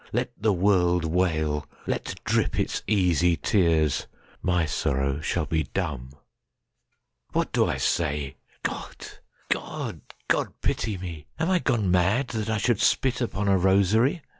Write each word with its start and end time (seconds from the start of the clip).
Let 0.11 0.31
the 0.35 0.51
world 0.51 1.05
wail! 1.05 1.67
Let 1.85 2.15
drip 2.23 2.59
its 2.59 2.81
easy 2.87 3.37
tears! 3.37 4.07
My 4.41 4.65
sorrow 4.65 5.19
shall 5.21 5.45
be 5.45 5.65
dumb!—What 5.75 7.51
do 7.53 7.67
I 7.67 7.77
say? 7.77 8.37
God! 8.63 8.97
God!—God 9.49 10.53
pity 10.61 10.97
me! 10.97 11.27
Am 11.37 11.51
I 11.51 11.59
gone 11.59 11.91
madThat 11.91 12.49
I 12.49 12.57
should 12.57 12.81
spit 12.81 13.21
upon 13.21 13.47
a 13.47 13.59
rosary? 13.59 14.23